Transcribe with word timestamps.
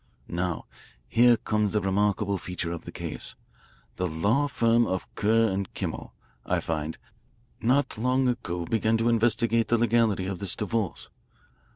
"Now 0.27 0.65
here 1.07 1.37
comes 1.37 1.73
the 1.73 1.81
remarkable 1.81 2.39
feature 2.39 2.71
of 2.71 2.85
the 2.85 2.91
case. 2.91 3.35
The 3.97 4.07
law 4.07 4.47
firm 4.47 4.87
of 4.87 5.05
Kerr 5.13 5.55
& 5.65 5.73
Kimmel, 5.75 6.15
I 6.43 6.59
find, 6.59 6.97
not 7.61 7.99
long 7.99 8.27
ago 8.27 8.65
began 8.65 8.97
to 8.97 9.09
investigate 9.09 9.67
the=20 9.67 9.81
legality 9.81 10.25
of 10.25 10.39
this 10.39 10.55
divorce. 10.55 11.11